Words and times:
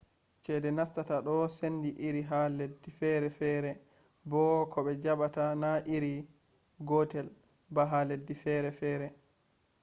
ceede 0.43 0.69
nastata 0.77 1.15
do 1.25 1.35
sendi 1.57 1.89
iri 2.07 2.21
ha 2.29 2.41
leddi 2.57 2.89
feere 2.99 3.27
feere 3.39 3.71
bo 4.29 4.43
ko 4.71 4.79
be 4.85 4.93
jabata 5.03 5.45
na 5.61 5.71
iri 5.95 6.15
gotel 6.89 7.27
ba 7.73 7.83
ha 7.91 7.99
leddi 8.09 8.33
feere 8.43 8.69
feere 8.79 9.07